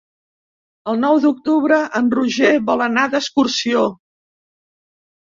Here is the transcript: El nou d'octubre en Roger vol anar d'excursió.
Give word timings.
El 0.93 0.95
nou 1.01 1.17
d'octubre 1.25 1.77
en 1.99 2.07
Roger 2.15 2.49
vol 2.69 2.81
anar 2.85 3.03
d'excursió. 3.11 3.83